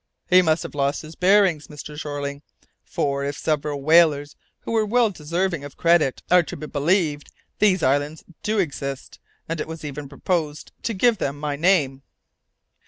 [0.31, 1.95] "He must have lost his bearings, Mr.
[1.95, 2.41] Jeorling,
[2.83, 7.83] for, if several whalers, who were well deserving of credit, are to be believed, these
[7.83, 12.01] islands do exist, and it was even proposed to give them my name."